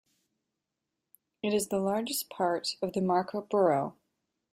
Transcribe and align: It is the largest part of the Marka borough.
It 1.43 1.53
is 1.53 1.67
the 1.67 1.77
largest 1.77 2.27
part 2.31 2.75
of 2.81 2.93
the 2.93 3.01
Marka 3.01 3.47
borough. 3.47 3.93